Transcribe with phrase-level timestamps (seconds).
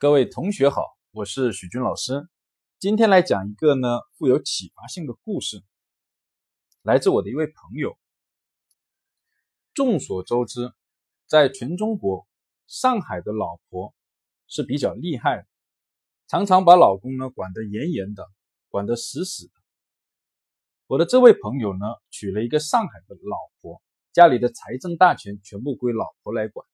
[0.00, 2.28] 各位同学好，我是许军老师。
[2.78, 5.60] 今天来讲一个呢富有启发性的故事，
[6.82, 7.98] 来自我的一位朋友。
[9.74, 10.72] 众所周知，
[11.26, 12.28] 在全中国，
[12.68, 13.92] 上海的老婆
[14.46, 15.46] 是比较厉害的，
[16.28, 18.24] 常常把老公呢管得严严的，
[18.68, 19.52] 管得死死的。
[20.86, 26.64] 我的这位朋友呢，娶了一个上海的老婆，家里的财政大权全部归老婆来管。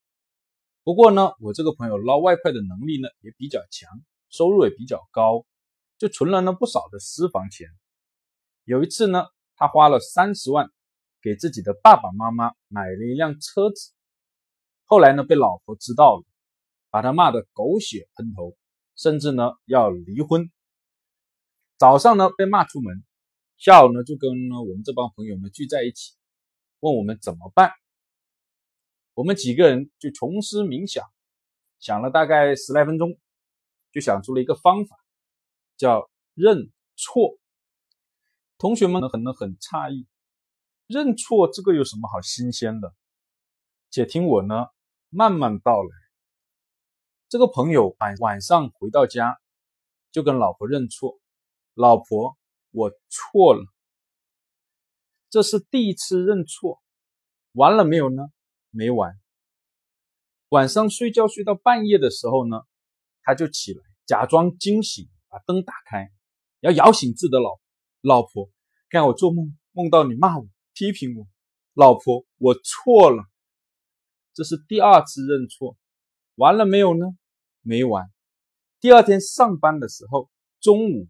[0.84, 3.90] 不过呢，我这个朋友捞外快的能力呢也比较强，
[4.28, 5.46] 收入也比较高，
[5.96, 7.68] 就存了呢不少的私房钱。
[8.64, 9.24] 有一次呢，
[9.56, 10.70] 他花了三十万
[11.22, 13.92] 给自己的爸爸妈妈买了一辆车子，
[14.84, 16.24] 后来呢被老婆知道了，
[16.90, 18.54] 把他骂得狗血喷头，
[18.94, 20.52] 甚至呢要离婚。
[21.78, 23.02] 早上呢被骂出门，
[23.56, 26.12] 下午呢就跟呢我们这帮朋友们聚在一起，
[26.80, 27.72] 问我们怎么办。
[29.14, 31.08] 我们几个人就穷思冥想，
[31.78, 33.16] 想了大概十来分钟，
[33.92, 34.96] 就想出了一个方法，
[35.76, 37.38] 叫认错。
[38.58, 40.06] 同学们可能很诧异，
[40.86, 42.92] 认错这个有什么好新鲜的？
[43.90, 44.66] 且听我呢
[45.10, 45.90] 慢慢道来。
[47.28, 49.38] 这个朋友晚晚上回到家，
[50.10, 51.20] 就跟老婆认错
[51.74, 52.36] ：“老婆，
[52.70, 53.64] 我错了。”
[55.30, 56.82] 这是第一次认错，
[57.52, 58.28] 完了没有呢？
[58.76, 59.16] 没完，
[60.48, 62.62] 晚上睡觉睡到半夜的时候呢，
[63.22, 66.10] 他就起来假装惊醒，把灯打开，
[66.58, 67.60] 要摇醒自己的老
[68.00, 68.50] 老婆。
[68.90, 71.28] 看我做梦梦到你骂我、批评我，
[71.74, 73.22] 老婆，我错了。
[74.32, 75.76] 这是第二次认错，
[76.34, 77.06] 完了没有呢？
[77.60, 78.10] 没完。
[78.80, 80.28] 第二天上班的时候，
[80.60, 81.06] 中午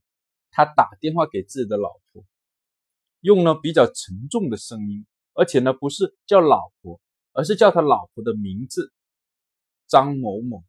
[0.50, 2.26] 他打电话给自己的老婆，
[3.20, 7.00] 用了比较沉重的声音，而且呢不是叫老婆。
[7.34, 8.93] 而是叫他老婆的名字
[9.89, 10.65] 张某某。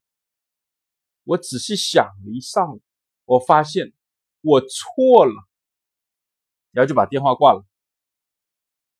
[1.23, 2.81] 我仔细想了一上午，
[3.23, 3.93] 我发现
[4.41, 5.47] 我错了，
[6.71, 7.65] 然后就把电话挂了。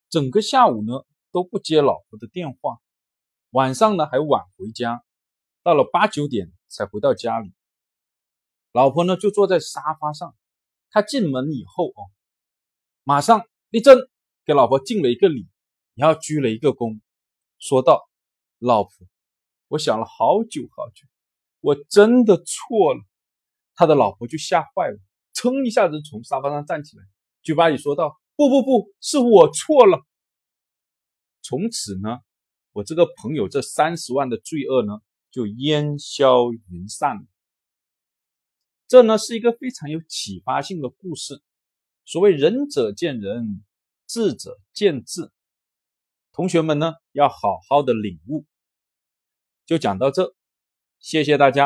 [0.10, 2.80] 整个下午呢都不接老婆的电话，
[3.50, 5.04] 晚上呢还晚回家，
[5.64, 7.52] 到了八九点才回到家里。
[8.72, 10.36] 老婆呢就坐在沙发上，
[10.92, 12.12] 他进门以后哦，
[13.04, 13.98] 马上立正
[14.46, 15.48] 给老婆敬了一个礼，
[15.96, 17.02] 然后鞠了一个躬。
[17.68, 18.08] 说道
[18.62, 18.92] ：“老婆，
[19.70, 21.08] 我想了好久好久，
[21.62, 23.02] 我真的错了。”
[23.74, 25.00] 他的老婆就吓坏了，
[25.34, 27.04] 噌一下子从沙发上站起来，
[27.42, 30.06] 嘴巴里说道：“不不不，是我错了。”
[31.42, 32.20] 从此呢，
[32.72, 35.00] 我这个朋友这三十万的罪恶呢，
[35.32, 37.26] 就烟消云散了。
[38.88, 41.42] 这呢是一个非常有启发性的故事。
[42.06, 43.66] 所谓仁者见仁，
[44.06, 45.32] 智者见智。
[46.36, 48.44] 同学们呢，要好好的领悟。
[49.66, 50.36] 就讲到这，
[51.00, 51.54] 谢谢大家。